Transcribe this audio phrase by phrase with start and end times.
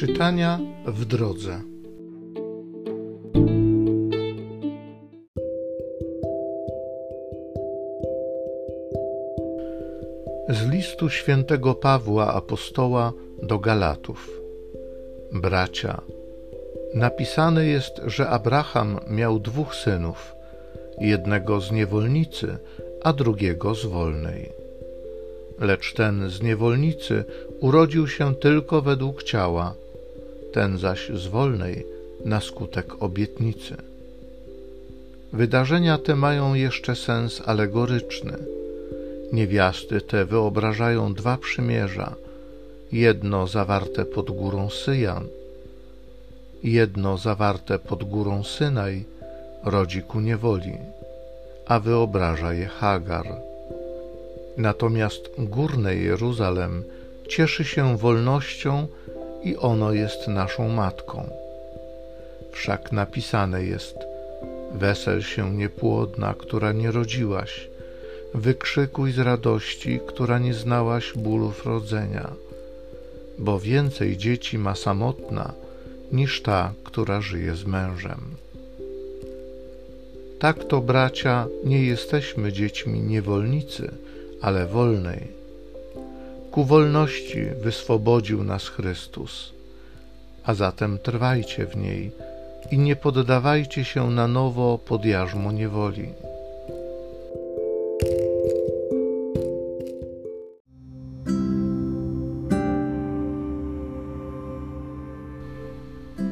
[0.00, 1.60] Czytania w drodze.
[10.48, 13.12] Z listu świętego Pawła apostoła
[13.42, 14.40] do Galatów.
[15.32, 16.02] Bracia,
[16.94, 20.34] napisane jest, że Abraham miał dwóch synów,
[20.98, 22.56] jednego z niewolnicy,
[23.02, 24.60] a drugiego z wolnej
[25.60, 27.24] lecz ten z niewolnicy
[27.60, 29.74] urodził się tylko według ciała,
[30.52, 31.86] ten zaś z wolnej
[32.24, 33.76] na skutek obietnicy.
[35.32, 38.36] Wydarzenia te mają jeszcze sens alegoryczny.
[39.32, 42.14] Niewiasty te wyobrażają dwa przymierza,
[42.92, 45.24] jedno zawarte pod górą Syjan,
[46.62, 49.04] jedno zawarte pod górą Synaj
[49.64, 50.78] rodzi ku niewoli,
[51.66, 53.26] a wyobraża je Hagar
[54.56, 56.84] Natomiast górne Jeruzalem
[57.28, 58.86] cieszy się wolnością
[59.42, 61.30] i ono jest naszą matką.
[62.52, 63.96] Wszak napisane jest:
[64.74, 67.68] Wesel się niepłodna, która nie rodziłaś,
[68.34, 72.30] wykrzykuj z radości, która nie znałaś bólów rodzenia,
[73.38, 75.52] bo więcej dzieci ma samotna
[76.12, 78.20] niż ta, która żyje z mężem.
[80.38, 83.90] Tak to, bracia, nie jesteśmy dziećmi niewolnicy
[84.40, 85.39] ale wolnej.
[86.50, 89.52] Ku wolności wyswobodził nas Chrystus,
[90.44, 92.12] a zatem trwajcie w niej
[92.70, 96.08] i nie poddawajcie się na nowo pod jarzmo niewoli.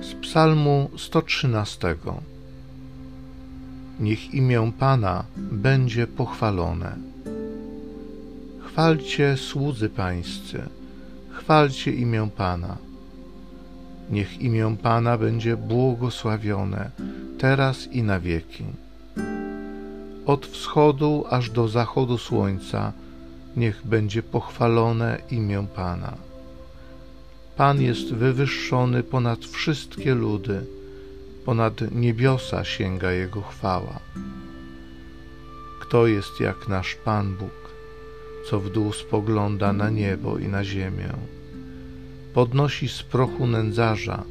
[0.00, 1.96] Z Psalmu 113
[4.00, 7.15] Niech imię Pana będzie pochwalone
[8.76, 10.62] Chwalcie słudzy pańscy,
[11.30, 12.76] chwalcie imię Pana.
[14.10, 16.90] Niech imię Pana będzie błogosławione
[17.38, 18.64] teraz i na wieki.
[20.26, 22.92] Od wschodu aż do zachodu słońca
[23.56, 26.16] niech będzie pochwalone imię Pana.
[27.56, 30.66] Pan jest wywyższony ponad wszystkie ludy,
[31.44, 34.00] ponad niebiosa sięga Jego chwała.
[35.80, 37.75] Kto jest jak nasz Pan Bóg?
[38.46, 41.12] Co w dół spogląda na niebo i na ziemię.
[42.34, 44.22] Podnosi z prochu nędzarza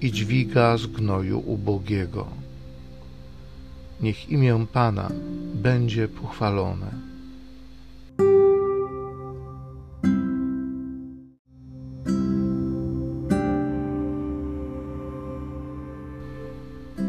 [0.00, 2.26] i dźwiga z gnoju ubogiego.
[4.00, 5.10] Niech imię Pana
[5.54, 6.90] będzie pochwalone.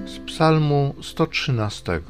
[0.05, 2.01] Z Psalmu 113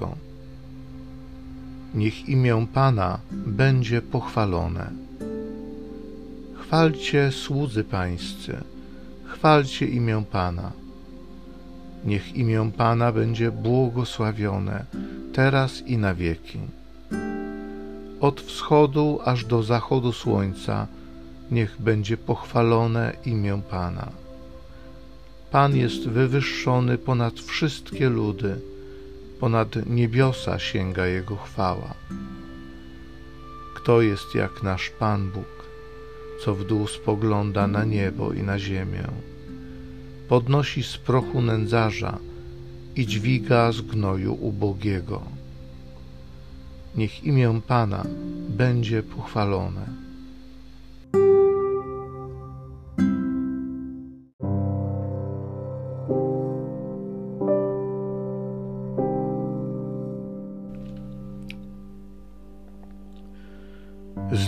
[1.98, 4.92] niech imię Pana będzie pochwalone.
[6.60, 8.58] Chwalcie słudzy Pańscy,
[9.26, 10.72] chwalcie imię Pana.
[12.06, 14.86] Niech imię Pana będzie błogosławione
[15.34, 16.60] teraz i na wieki.
[18.20, 20.88] Od wschodu aż do zachodu słońca
[21.52, 24.12] niech będzie pochwalone imię Pana.
[25.52, 28.60] Pan jest wywyższony ponad wszystkie ludy
[29.40, 31.94] ponad niebiosa sięga Jego chwała.
[33.76, 35.66] Kto jest jak nasz Pan Bóg,
[36.44, 39.08] co w dół spogląda na niebo i na ziemię,
[40.30, 42.18] podnosi z prochu nędzarza
[42.96, 45.22] i dźwiga z gnoju ubogiego.
[46.96, 48.04] Niech imię Pana
[48.50, 50.07] będzie pochwalone.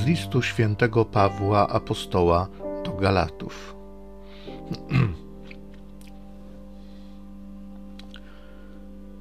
[0.10, 2.48] Listu świętego Pawła apostoła
[2.86, 3.76] do Galatów.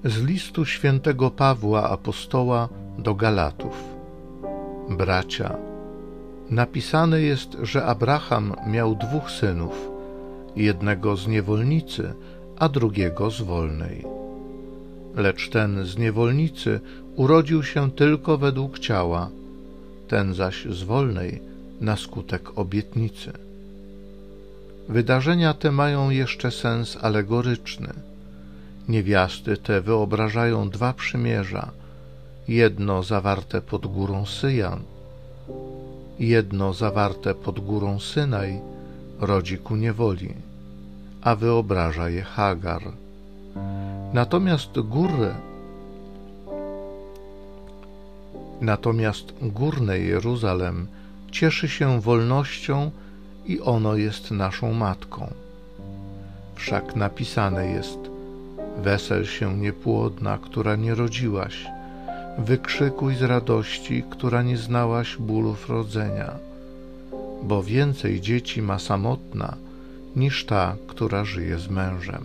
[0.04, 3.84] Z listu świętego Pawła apostoła do Galatów.
[4.90, 5.56] Bracia,
[6.50, 9.90] napisane jest, że Abraham miał dwóch synów,
[10.56, 12.14] jednego z niewolnicy,
[12.58, 14.04] a drugiego z wolnej.
[15.14, 16.80] Lecz ten z niewolnicy
[17.16, 19.30] urodził się tylko według ciała,
[20.08, 21.42] ten zaś z wolnej
[21.80, 23.32] na skutek obietnicy.
[24.88, 27.92] Wydarzenia te mają jeszcze sens alegoryczny.
[28.88, 31.70] Niewiasty te wyobrażają dwa przymierza,
[32.48, 34.80] jedno zawarte pod górą Syjan,
[36.18, 38.60] jedno zawarte pod górą Synaj
[39.20, 40.34] rodzi ku niewoli,
[41.22, 42.82] a wyobraża je Hagar.
[44.12, 45.47] Natomiast góry
[48.60, 50.86] Natomiast górne Jeruzalem
[51.30, 52.90] cieszy się wolnością
[53.46, 55.32] i ono jest naszą matką.
[56.54, 57.98] Wszak napisane jest:
[58.82, 61.66] Wesel się niepłodna, która nie rodziłaś,
[62.38, 66.30] wykrzykuj z radości, która nie znałaś bólów rodzenia,
[67.42, 69.56] bo więcej dzieci ma samotna
[70.16, 72.24] niż ta, która żyje z mężem.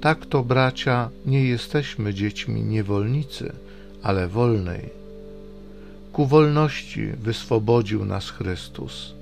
[0.00, 3.52] Tak to, bracia, nie jesteśmy dziećmi niewolnicy,
[4.06, 4.90] ale wolnej.
[6.12, 9.14] Ku wolności wyswobodził nas Chrystus,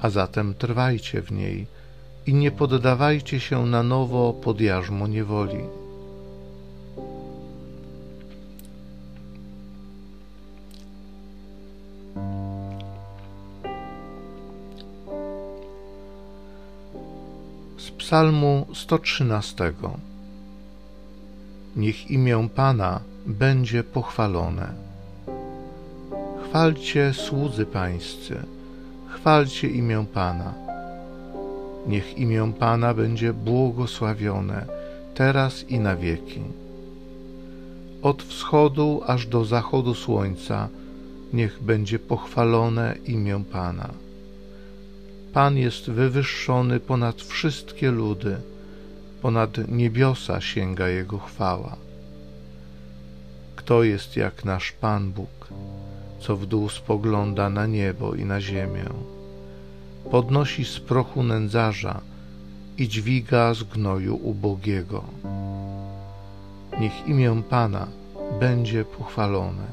[0.00, 1.66] a zatem trwajcie w niej
[2.26, 5.64] i nie poddawajcie się na nowo pod jarzmo niewoli.
[17.78, 19.72] Z Psalmu 113
[21.76, 23.00] Niech imię Pana
[23.30, 24.72] będzie pochwalone.
[26.44, 28.42] Chwalcie słudzy Pańscy,
[29.08, 30.54] chwalcie imię Pana.
[31.86, 34.66] Niech imię Pana będzie błogosławione
[35.14, 36.40] teraz i na wieki.
[38.02, 40.68] Od wschodu aż do zachodu słońca
[41.32, 43.90] niech będzie pochwalone imię Pana.
[45.32, 48.36] Pan jest wywyższony ponad wszystkie ludy,
[49.22, 51.89] ponad niebiosa sięga Jego chwała.
[53.70, 55.48] Kto jest jak nasz Pan Bóg,
[56.20, 58.84] co w dół spogląda na niebo i na ziemię?
[60.10, 62.00] Podnosi z prochu nędzarza
[62.78, 65.04] i dźwiga z gnoju ubogiego.
[66.80, 67.86] Niech imię Pana
[68.40, 69.66] będzie pochwalone.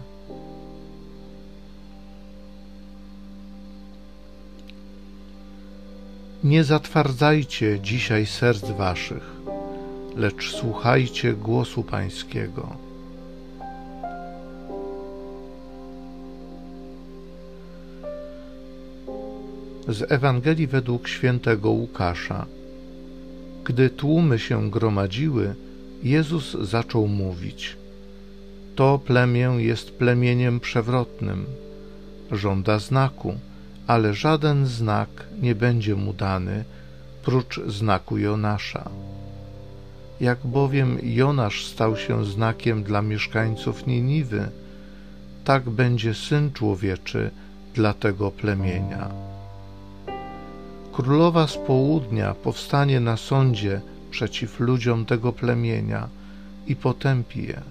[6.44, 9.32] Nie zatwardzajcie dzisiaj serc waszych,
[10.16, 12.87] lecz słuchajcie głosu Pańskiego.
[19.88, 22.46] Z Ewangelii według świętego Łukasza.
[23.64, 25.56] Gdy tłumy się gromadziły,
[26.04, 27.78] Jezus zaczął mówić:
[28.76, 31.46] To plemię jest plemieniem przewrotnym,
[32.32, 33.34] żąda znaku,
[33.88, 35.10] ale żaden znak
[35.42, 36.64] nie będzie mu dany,
[37.24, 38.90] prócz znaku Jonasza.
[40.22, 44.50] Jak bowiem Jonasz stał się znakiem dla mieszkańców Niniwy,
[45.44, 47.32] tak będzie Syn Człowieczy
[47.74, 49.37] dla tego plemienia.
[50.98, 56.08] Królowa z południa powstanie na sądzie przeciw ludziom tego plemienia
[56.68, 57.62] i potępi je.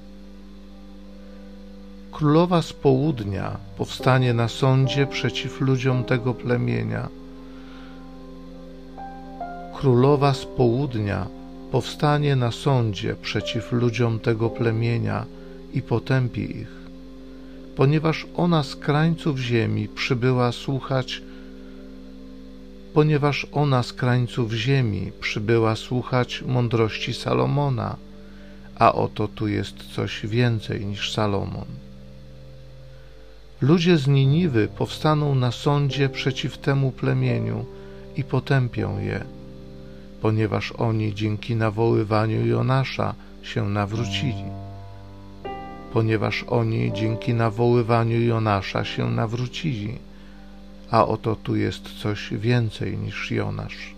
[2.13, 7.09] Królowa z południa powstanie na sądzie przeciw ludziom tego plemienia.
[9.75, 11.27] Królowa z południa
[11.73, 15.25] powstanie na sądzie przeciw ludziom tego plemienia
[15.75, 16.73] i potępi ich,
[17.77, 21.23] ponieważ ona z krańców ziemi przybyła słuchać
[22.97, 27.97] ponieważ ona z krańców ziemi przybyła słuchać mądrości Salomona,
[28.79, 31.65] a oto tu jest coś więcej niż Salomon.
[33.61, 37.65] Ludzie z Niniwy powstaną na sądzie przeciw temu plemieniu
[38.17, 39.25] i potępią je,
[40.23, 44.45] ponieważ oni dzięki nawoływaniu Jonasza się nawrócili.
[45.93, 49.99] Ponieważ oni dzięki nawoływaniu Jonasza się nawrócili
[50.91, 53.96] a oto tu jest coś więcej niż Jonasz.